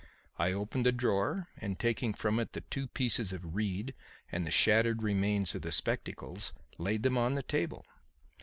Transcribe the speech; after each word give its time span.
I 0.39 0.51
opened 0.51 0.87
the 0.87 0.91
drawer 0.91 1.49
and 1.57 1.77
taking 1.77 2.15
from 2.15 2.39
it 2.39 2.53
the 2.53 2.61
two 2.61 2.87
pieces 2.87 3.33
of 3.33 3.53
reed 3.53 3.93
and 4.31 4.47
the 4.47 4.49
shattered 4.49 5.03
remains 5.03 5.53
of 5.53 5.61
the 5.61 5.71
spectacles, 5.71 6.53
laid 6.79 7.03
them 7.03 7.19
on 7.19 7.35
the 7.35 7.43
table. 7.43 7.85